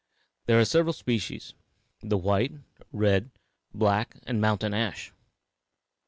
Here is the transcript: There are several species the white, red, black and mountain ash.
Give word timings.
There 0.47 0.59
are 0.59 0.65
several 0.65 0.93
species 0.93 1.53
the 2.01 2.17
white, 2.17 2.53
red, 2.91 3.29
black 3.71 4.17
and 4.25 4.41
mountain 4.41 4.73
ash. 4.73 5.13